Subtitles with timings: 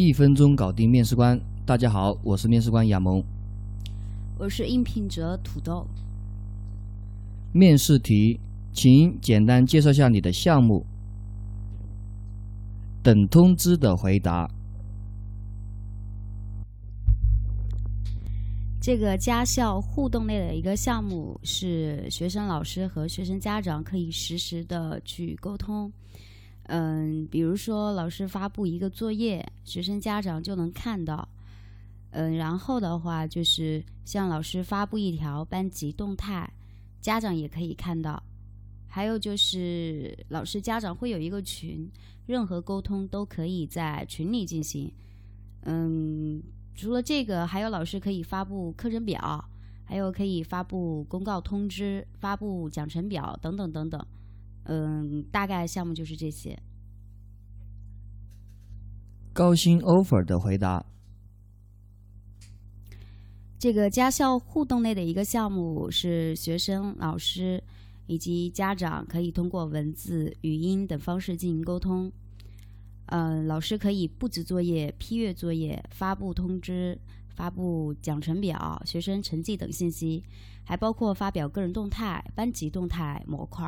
[0.00, 1.36] 一分钟搞定面试官。
[1.66, 3.20] 大家好，我是面试官亚萌。
[4.38, 5.84] 我是应聘者土豆。
[7.52, 8.38] 面试题，
[8.72, 10.86] 请简单介绍下你的项目。
[13.02, 14.48] 等通知的回答。
[18.80, 25.92] 这个家校互动类的一个项目是学生、老师和学生家长可以实时的去沟通。
[26.68, 31.28] 嗯，比如说老师发布一个作业，学生家长就能看到。
[32.10, 36.50] 嗯，然后的话就是向老师发布一条班级动态，
[37.00, 38.22] 家长也可以看到。
[38.86, 41.90] 还有就是老师家长会有一个群，
[42.26, 44.92] 任何沟通都可以在群里进行。
[45.62, 46.42] 嗯，
[46.74, 49.44] 除了这个，还有老师可以发布课程表，
[49.84, 54.06] 还有可以发布公告通知、发布奖惩表等等等等。
[54.68, 56.58] 嗯，大概项目就是这些。
[59.32, 60.84] 高薪 offer 的回答。
[63.58, 67.62] 这个家校互动类的一个项目是学生、老师
[68.06, 72.12] 以及家长可以通过文字、语音等方式进行沟通。
[73.06, 76.96] 嗯，老师可以布置作业、批阅作业、发布通知、
[77.30, 80.22] 发布奖惩表、学生成绩等信息，
[80.64, 83.66] 还包括发表个人动态、班级动态模块。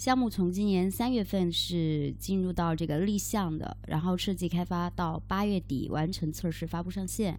[0.00, 7.38] 项目从今年三月份是进入到这个立项的，然后设计开发到八月底完成测试发布上线。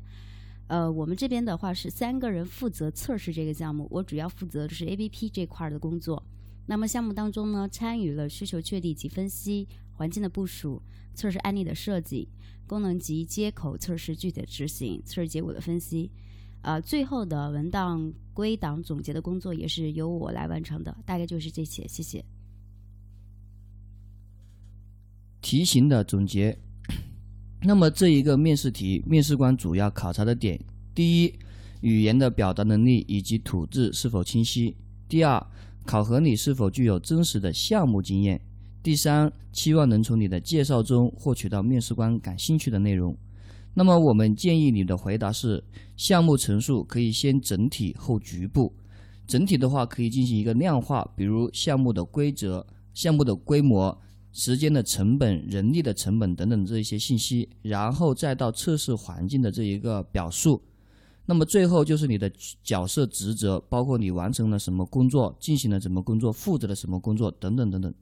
[0.67, 6.23] 呃，我们这边的话是三个人负责测试这个项目，我主要负责的是 APP 这块的工作。
[6.67, 10.79] 那么项目当中呢，参与了需求确定及分析、环境的部署、
[11.15, 12.29] 测试案例的设计、
[12.67, 16.11] 功能及接口测试具体的执行、测试结果的分析，
[16.61, 20.95] 呃，最后的文档归档总结的工作也是由我来完成的。
[21.07, 22.23] 大概就是这些，谢谢。
[25.41, 26.57] 题型的总结。
[27.63, 30.59] 那么这一个面试题，面试官主要考察的点：
[30.95, 31.33] 第一，
[31.81, 34.75] 语言的表达能力以及吐字是否清晰；
[35.07, 35.45] 第二，
[35.85, 38.39] 考核你是否具有真实的项目经验；
[38.81, 43.15] 第三，期望能从你的介绍中获取到面试官感兴趣的内容。
[43.73, 45.63] 那么我们建议你的回答是：
[45.95, 48.73] 项目陈述可以先整体后局部。
[49.27, 53.95] 整体的话可以进行一个量化，比如项目的规则、项目的规模。
[54.33, 60.61] 时间的成本、人力的成本等等这一些信息，然后再到测试环境的这一个表述，
[61.25, 62.31] 那么最后就是你的
[62.63, 67.93] 角色职责，包括你完成了什么工作、进行了什么工作、负责了什么工作等等等等。